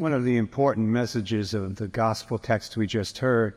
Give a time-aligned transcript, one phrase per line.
[0.00, 3.54] one of the important messages of the gospel text we just heard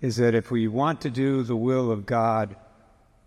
[0.00, 2.54] is that if we want to do the will of God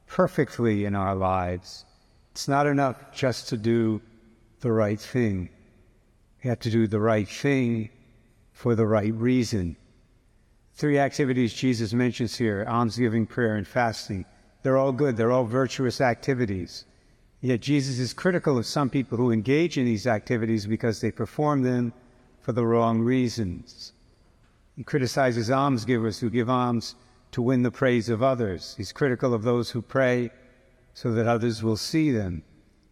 [0.07, 1.83] perfectly in our lives,
[2.31, 4.01] it's not enough just to do
[4.61, 5.49] the right thing.
[6.41, 7.89] We have to do the right thing
[8.53, 9.75] for the right reason.
[10.75, 14.23] Three activities Jesus mentions here almsgiving, prayer, and fasting.
[14.63, 16.85] They're all good, they're all virtuous activities.
[17.41, 21.63] Yet Jesus is critical of some people who engage in these activities because they perform
[21.63, 21.91] them
[22.49, 23.93] for the wrong reasons.
[24.75, 26.95] He criticizes almsgivers who give alms
[27.29, 28.73] to win the praise of others.
[28.75, 30.31] He's critical of those who pray
[30.95, 32.41] so that others will see them.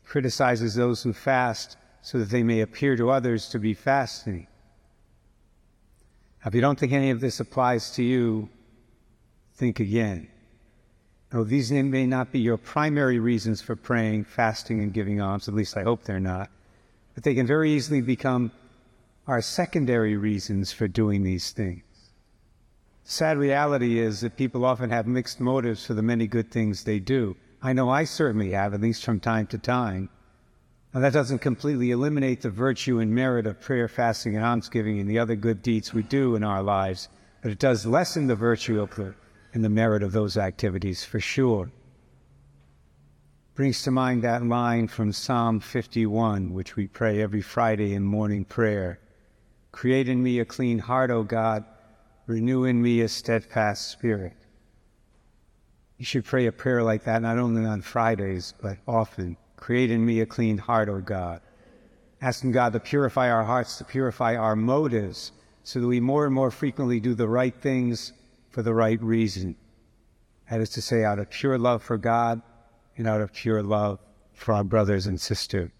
[0.03, 4.45] He criticizes those who fast so that they may appear to others to be fasting.
[6.43, 8.49] Now, if you don't think any of this applies to you,
[9.55, 10.27] think again.
[11.33, 15.55] No, these may not be your primary reasons for praying, fasting, and giving alms, at
[15.55, 16.51] least I hope they're not,
[17.15, 18.51] but they can very easily become
[19.27, 21.83] our secondary reasons for doing these things.
[23.03, 26.99] Sad reality is that people often have mixed motives for the many good things they
[26.99, 27.35] do.
[27.61, 30.09] I know I certainly have, at least from time to time.
[30.93, 35.09] Now, that doesn't completely eliminate the virtue and merit of prayer, fasting, and almsgiving and
[35.09, 37.09] the other good deeds we do in our lives,
[37.41, 38.87] but it does lessen the virtue
[39.53, 41.69] and the merit of those activities for sure.
[43.55, 48.45] Brings to mind that line from Psalm 51, which we pray every Friday in morning
[48.45, 48.99] prayer
[49.71, 51.63] Create in me a clean heart, O God,
[52.25, 54.33] renew in me a steadfast spirit.
[55.97, 59.37] You should pray a prayer like that not only on Fridays, but often.
[59.55, 61.41] Create in me a clean heart, O God.
[62.21, 65.31] Asking God to purify our hearts, to purify our motives,
[65.63, 68.13] so that we more and more frequently do the right things
[68.49, 69.55] for the right reason.
[70.49, 72.41] That is to say, out of pure love for God
[72.95, 73.99] and out of pure love
[74.33, 75.71] for our brothers and sisters.